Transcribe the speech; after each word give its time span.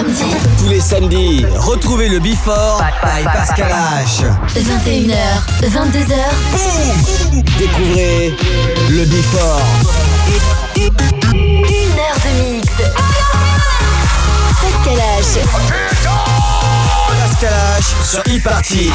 Tous 0.00 0.68
les 0.68 0.80
samedis, 0.80 1.44
retrouvez 1.58 2.08
le 2.08 2.20
Before 2.20 2.80
by 3.02 3.22
Pascal 3.24 3.70
H. 3.70 4.24
21h, 4.56 5.12
22h. 5.62 6.14
Boum 6.52 7.42
Découvrez 7.58 8.34
le 8.88 9.04
Before. 9.04 9.60
Une 10.74 11.98
heure 11.98 12.18
de 12.24 12.54
mix. 12.54 12.68
Pascal 14.58 14.98
H. 15.20 15.38
Pascal 17.20 17.52
H 17.78 18.06
sur 18.06 18.20
e-party. 18.20 18.90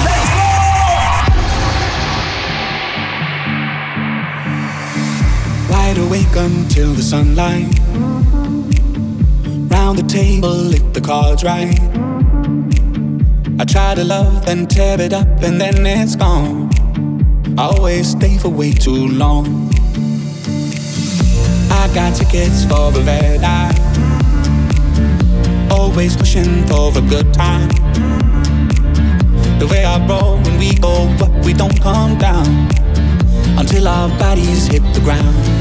Wide 5.69 5.99
awake 5.99 6.35
until 6.35 6.95
the 6.95 7.03
sunlight. 7.03 7.69
Round 9.85 9.99
the 9.99 10.07
table, 10.07 10.73
if 10.73 10.93
the 10.93 10.99
cards 10.99 11.43
right. 11.43 11.79
I 13.59 13.65
try 13.65 13.93
to 13.93 14.03
love, 14.03 14.43
then 14.43 14.65
tear 14.65 14.99
it 14.99 15.13
up, 15.13 15.27
and 15.43 15.61
then 15.61 15.85
it's 15.85 16.15
gone. 16.15 16.71
I 17.55 17.65
always 17.65 18.09
stay 18.09 18.39
for 18.39 18.49
way 18.49 18.71
too 18.73 19.07
long. 19.09 19.69
I 21.69 21.87
got 21.93 22.15
tickets 22.15 22.63
for 22.63 22.91
the 22.91 23.03
red 23.05 23.43
eye. 23.43 23.75
Always 25.69 26.17
pushing 26.17 26.65
for 26.65 26.89
a 26.97 27.01
good 27.01 27.31
time. 27.31 27.69
The 29.59 29.67
way 29.69 29.85
I 29.85 30.03
roll 30.07 30.37
when 30.37 30.57
we 30.57 30.73
go 30.79 30.95
up, 31.21 31.45
we 31.45 31.53
don't 31.53 31.79
come 31.79 32.17
down 32.17 32.47
until 33.59 33.87
our 33.87 34.09
bodies 34.17 34.65
hit 34.65 34.81
the 34.95 35.01
ground. 35.01 35.54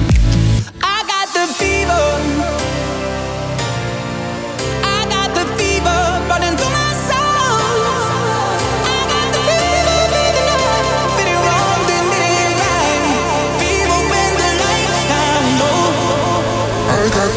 I 17.25 17.29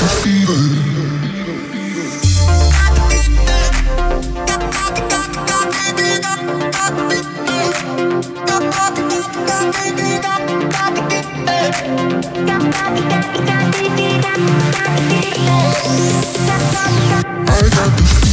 got 17.69 17.97
the 17.97 18.26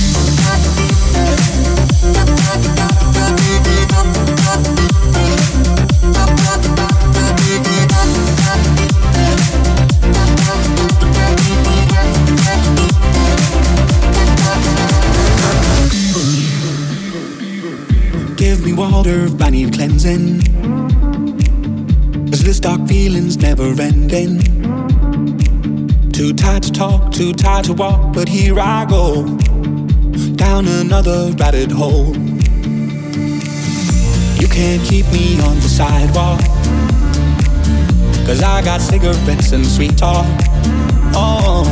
if 19.06 19.42
I 19.42 19.50
need 19.50 19.74
cleansing. 19.74 20.40
Cause 22.30 22.42
this 22.42 22.60
dark 22.60 22.86
feeling's 22.88 23.36
never 23.36 23.74
ending. 23.80 24.40
Too 26.10 26.32
tired 26.32 26.62
to 26.62 26.72
talk, 26.72 27.12
too 27.12 27.32
tired 27.32 27.66
to 27.66 27.74
walk, 27.74 28.14
but 28.14 28.28
here 28.28 28.58
I 28.58 28.84
go. 28.86 29.24
Down 30.36 30.66
another 30.66 31.32
rabbit 31.38 31.70
hole. 31.70 32.16
You 34.40 34.48
can't 34.48 34.82
keep 34.88 35.06
me 35.12 35.40
on 35.40 35.56
the 35.56 35.68
sidewalk. 35.68 36.40
Cause 38.26 38.42
I 38.42 38.62
got 38.64 38.80
cigarettes 38.80 39.52
and 39.52 39.66
sweet 39.66 39.98
talk. 39.98 40.26
Oh, 41.14 41.64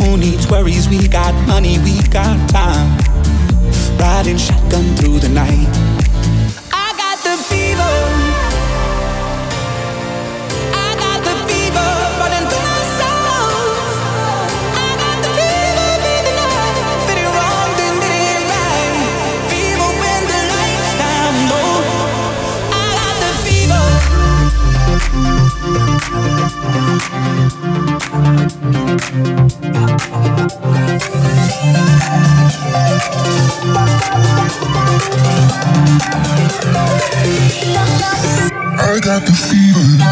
who 0.00 0.16
needs 0.16 0.48
worries? 0.50 0.88
We 0.88 1.08
got 1.08 1.34
money, 1.46 1.78
we 1.80 2.00
got 2.08 2.48
time. 2.48 2.98
Riding 3.98 4.38
shotgun 4.38 4.96
through 4.96 5.18
the 5.18 5.28
night. 5.28 5.93
Fever. 39.34 40.04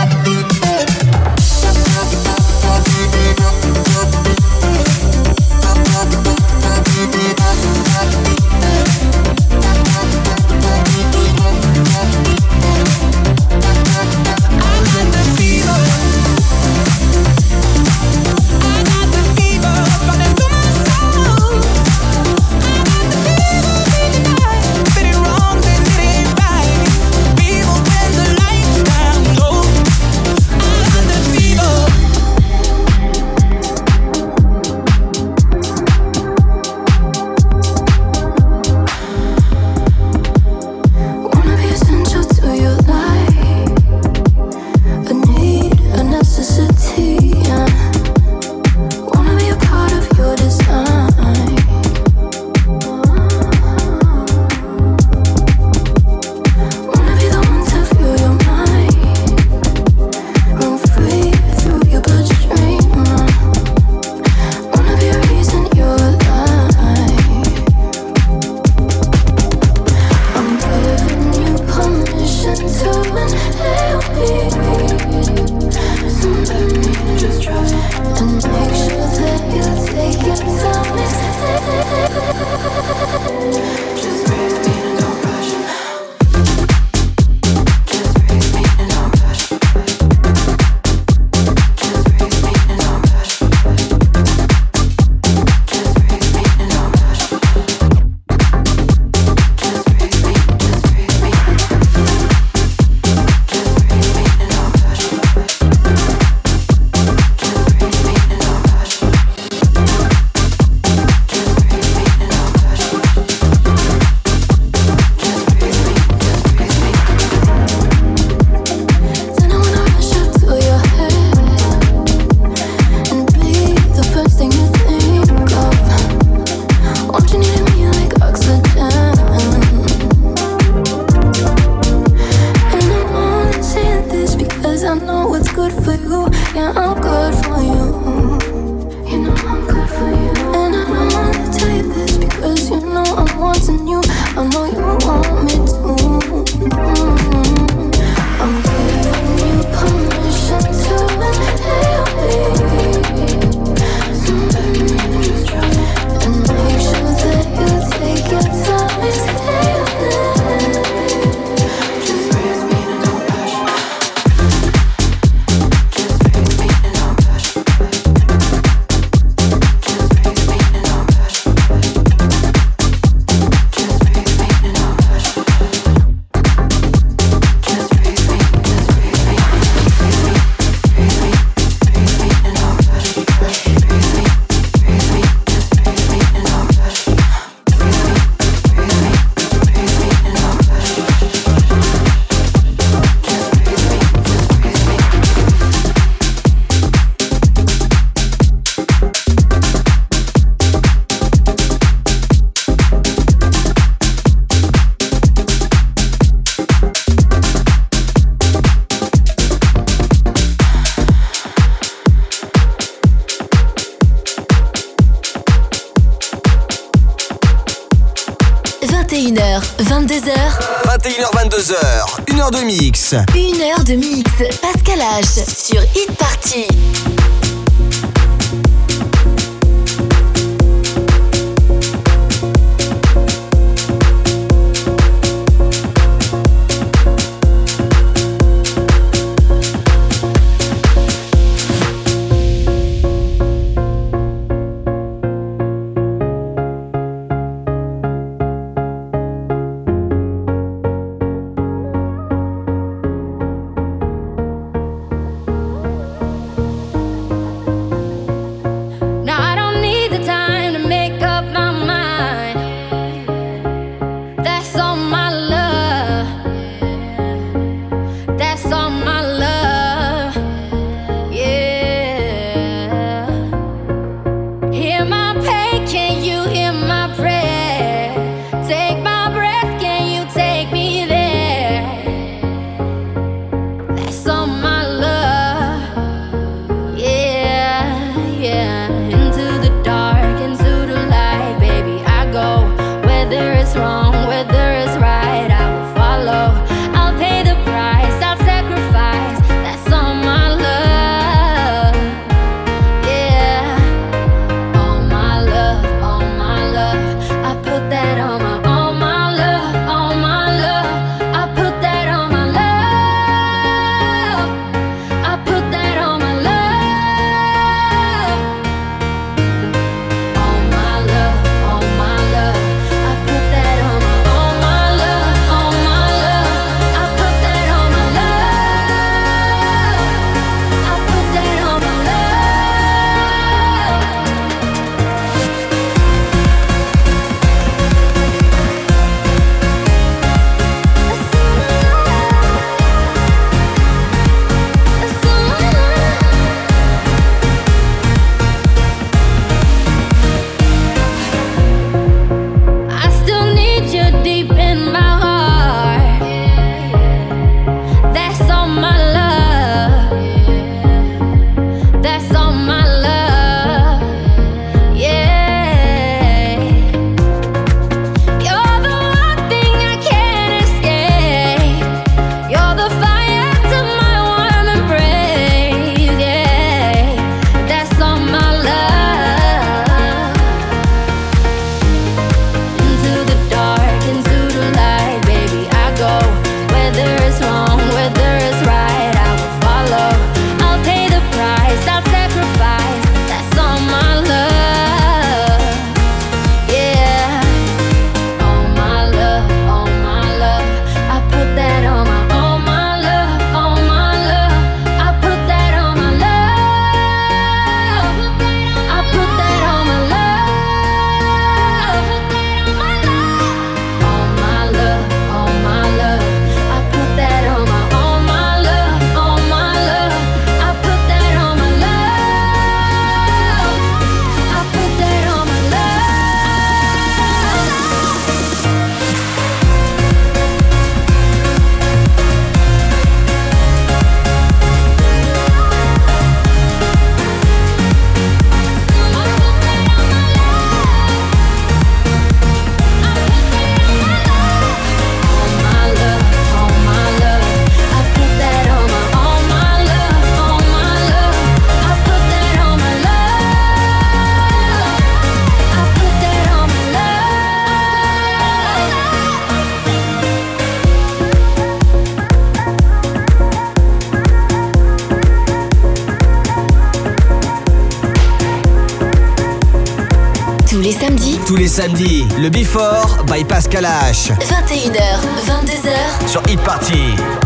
Samedis, 471.83 472.27
le 472.39 472.49
Before 472.49 473.25
by 473.27 473.43
Pascal 473.43 473.85
H. 473.85 474.31
21h, 474.39 475.19
22h. 475.45 476.29
Sur 476.29 476.41
Hit 476.49 476.61
Party. 476.61 477.42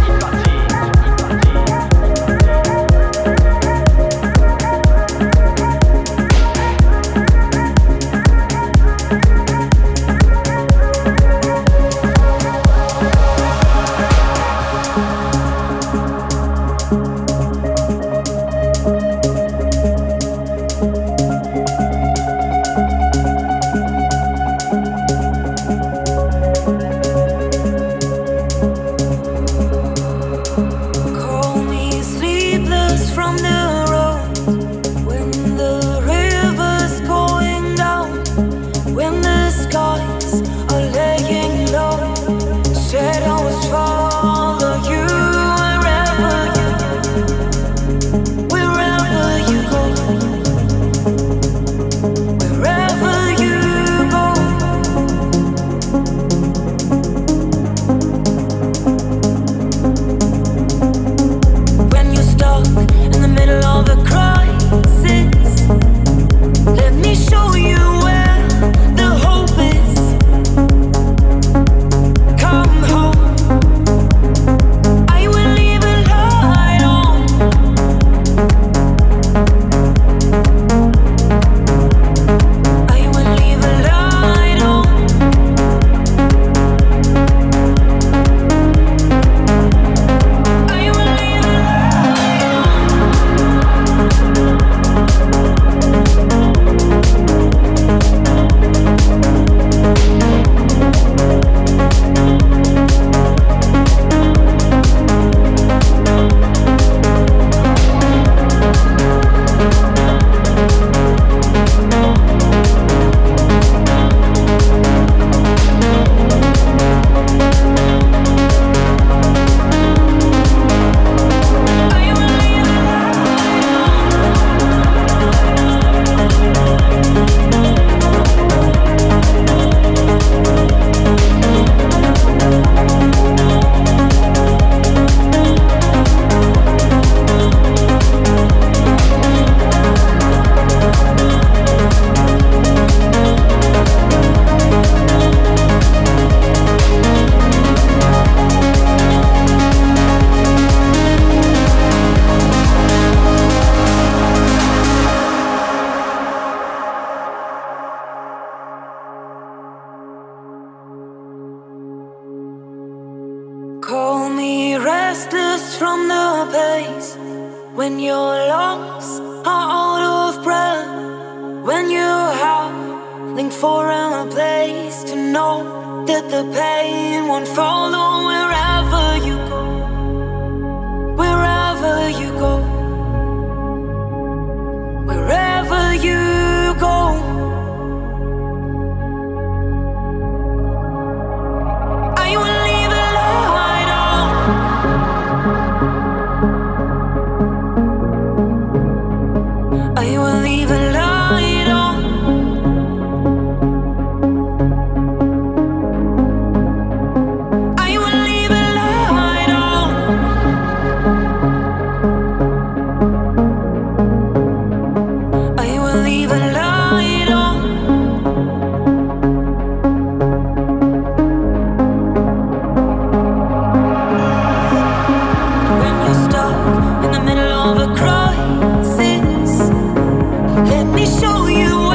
Let 230.64 230.86
me 230.86 231.04
show 231.04 231.48
you 231.48 231.85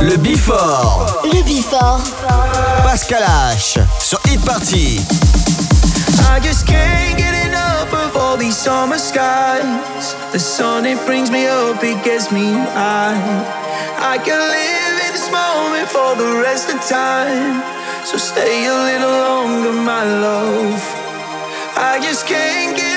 Le 0.00 0.16
Before. 0.16 1.06
Le 1.24 1.42
Before. 1.42 2.00
Pascal 2.82 3.22
H. 3.52 3.78
Sur 3.98 4.20
Hit 4.26 4.38
Party. 4.44 5.00
I 6.30 6.40
just 6.40 6.66
can't 6.66 7.16
get 7.16 7.34
enough 7.46 7.92
of 7.92 8.16
all 8.16 8.36
these 8.36 8.56
summer 8.56 8.98
skies. 8.98 10.14
The 10.32 10.38
sun, 10.38 10.84
it 10.86 10.98
brings 11.06 11.30
me 11.30 11.46
up, 11.46 11.82
it 11.82 12.02
gets 12.04 12.30
me 12.30 12.52
high. 12.52 13.18
I 13.98 14.18
can 14.18 14.38
live 14.38 14.96
in 15.06 15.12
this 15.12 15.30
moment 15.30 15.88
for 15.88 16.16
the 16.16 16.40
rest 16.42 16.72
of 16.72 16.80
time. 16.88 17.62
So 18.04 18.16
stay 18.16 18.66
a 18.66 18.74
little 18.74 19.16
longer, 19.28 19.72
my 19.72 20.04
love. 20.04 20.82
I 21.76 21.98
just 22.02 22.26
can't 22.26 22.76
get 22.76 22.93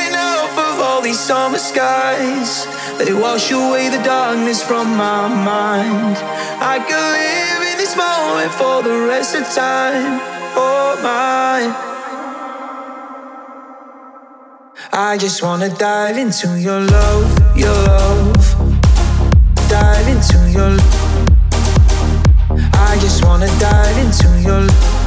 all 0.97 1.03
these 1.03 1.19
summer 1.19 1.60
skies. 1.60 2.65
They 2.97 3.13
wash 3.13 3.51
away 3.51 3.88
the 3.89 4.01
darkness 4.03 4.63
from 4.63 4.88
my 4.97 5.27
mind. 5.27 6.17
I 6.73 6.79
could 6.88 7.07
live 7.19 7.62
in 7.71 7.77
this 7.77 7.95
moment 7.95 8.51
for 8.60 8.81
the 8.81 9.05
rest 9.07 9.36
of 9.36 9.43
time. 9.53 10.19
Oh 10.55 10.97
my. 11.07 11.60
I 14.91 15.17
just 15.19 15.43
wanna 15.43 15.69
dive 15.69 16.17
into 16.17 16.60
your 16.60 16.81
love, 16.81 17.29
your 17.55 17.77
love. 17.91 18.45
Dive 19.69 20.07
into 20.07 20.39
your 20.49 20.71
I 22.73 22.97
just 22.99 23.23
wanna 23.23 23.51
dive 23.60 23.97
into 24.05 24.29
your 24.41 24.62
love 24.62 24.97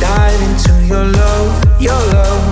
Dive 0.00 0.42
into 0.48 0.72
your 0.86 1.04
love, 1.04 1.80
your 1.80 2.00
love. 2.14 2.51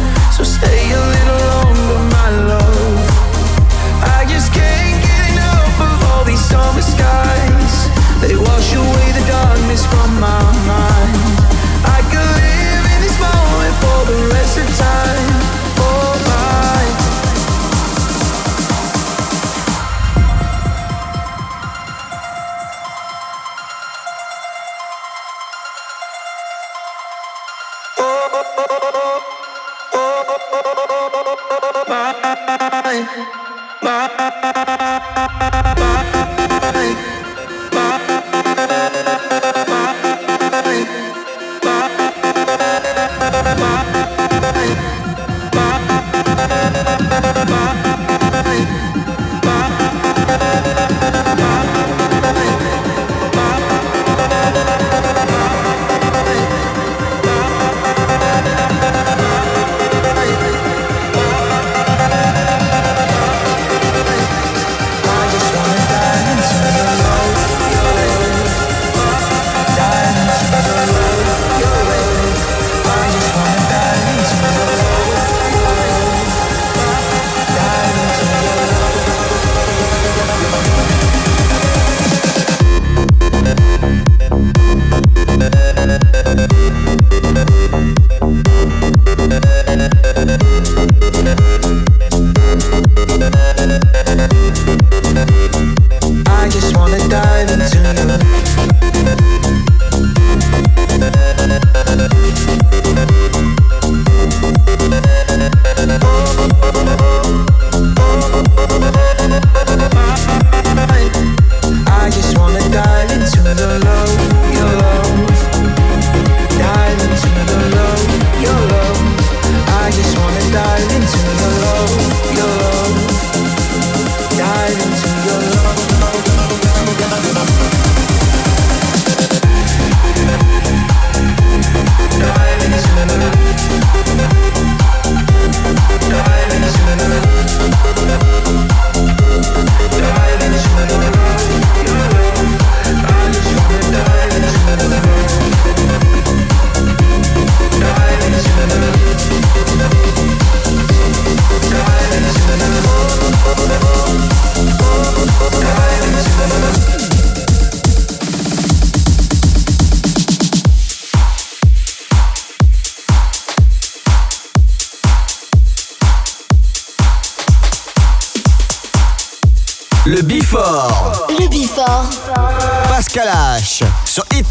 summer 6.51 6.81
skies. 6.81 7.89
They 8.21 8.35
wash 8.35 8.73
away 8.73 9.07
the 9.17 9.23
darkness 9.27 9.85
from 9.85 10.19
my 10.19 10.43
mind. 10.67 11.17
I 11.97 11.99
could 12.11 12.29
live 12.41 12.85
in 12.93 12.99
this 13.05 13.17
moment 13.19 13.75
for 13.83 13.99
the 14.11 14.17
rest 14.33 14.57
of 14.57 14.67
time 14.77 15.31
Oh 15.77 16.13
my 28.83 28.90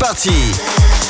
parti. 0.01 1.10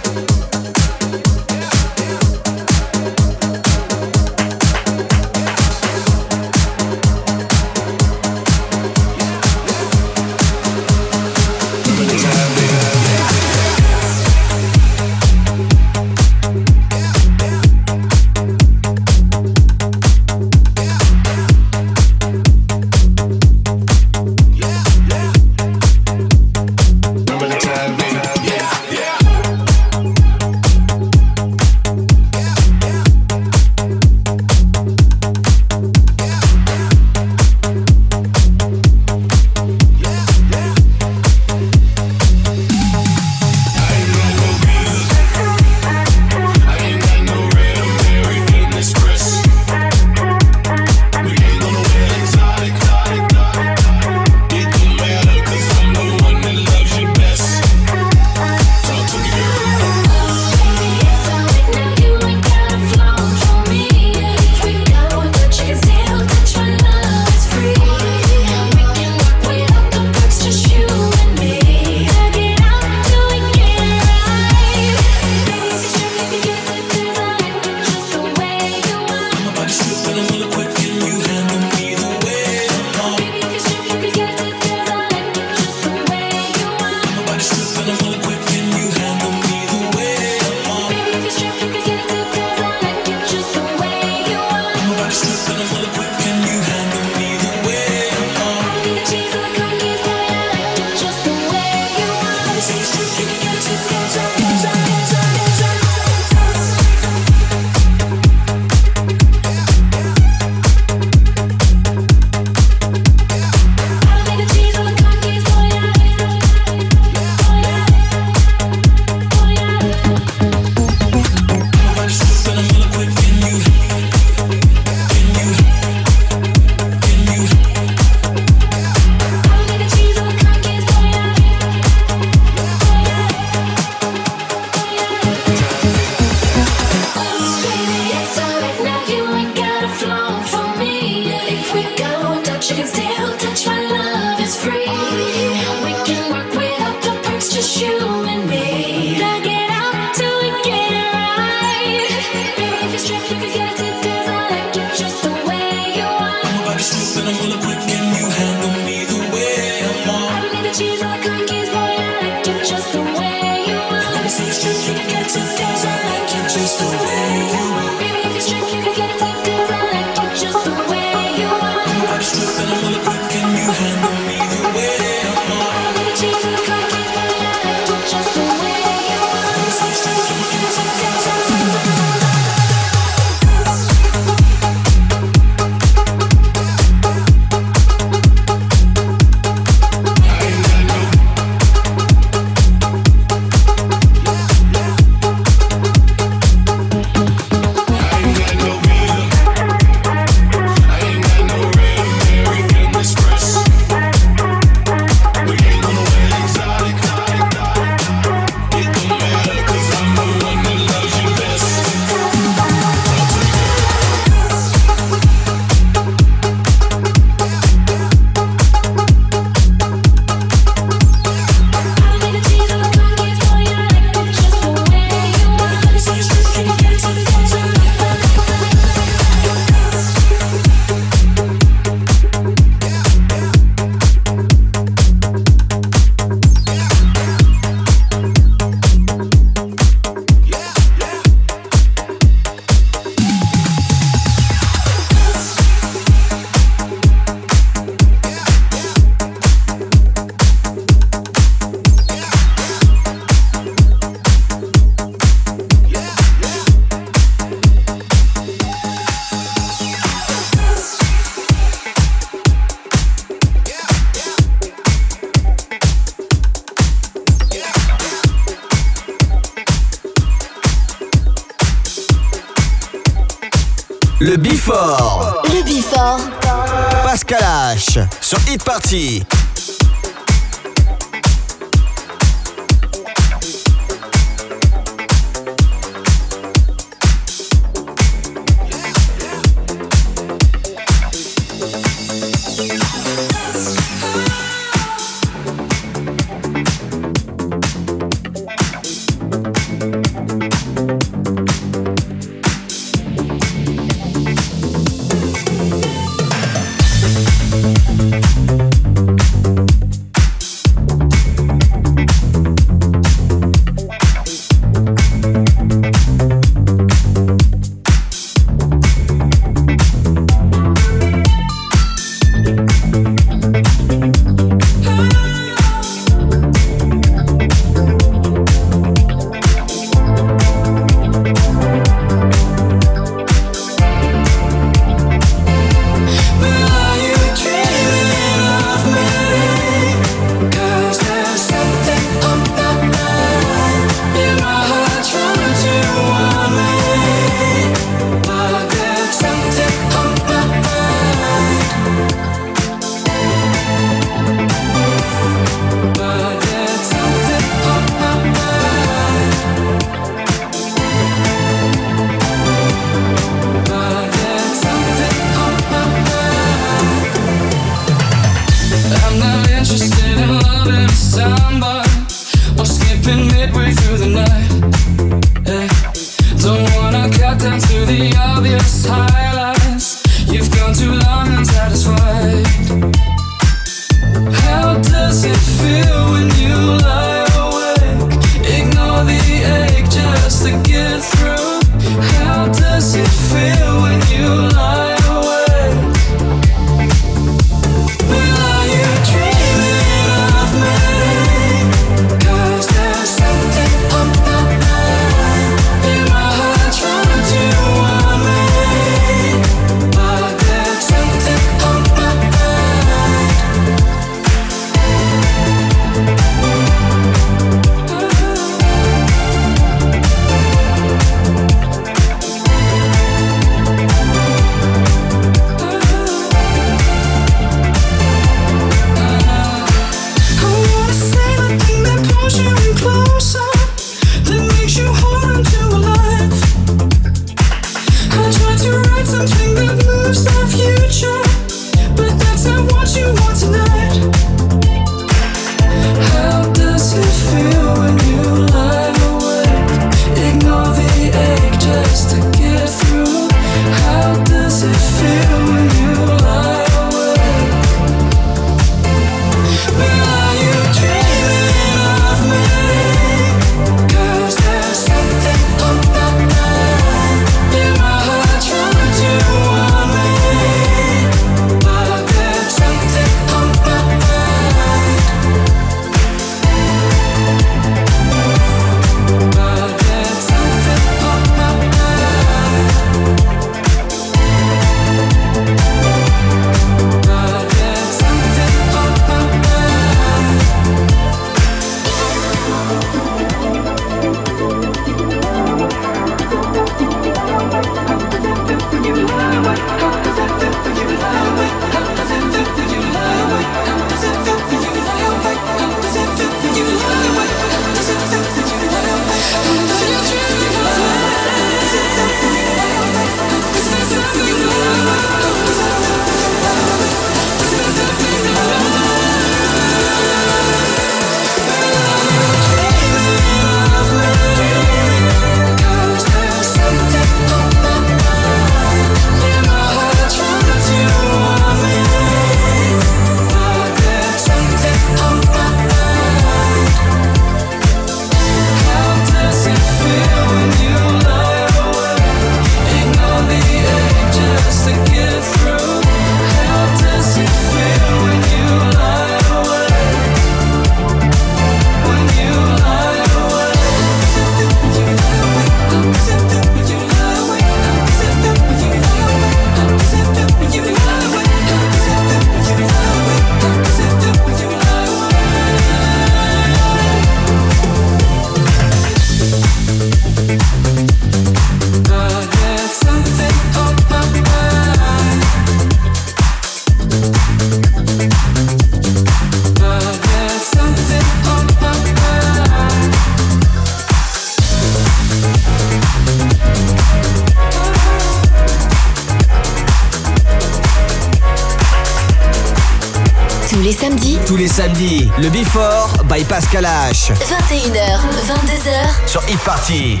Le 595.22 595.30
Before 595.30 595.88
by 596.08 596.24
Pascal 596.24 596.64
H. 596.64 597.12
21h, 597.12 598.00
22h. 598.26 599.06
Sur 599.06 599.20
Hit 599.28 599.38
Party. 599.44 600.00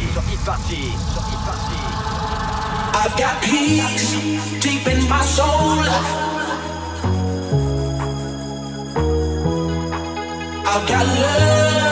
I've 2.92 3.16
got 3.16 3.40
peace 3.40 4.16
deep 4.60 4.84
in 4.88 5.08
my 5.08 5.22
soul. 5.22 5.78
I've 10.66 10.88
got 10.88 11.06
love. 11.06 11.91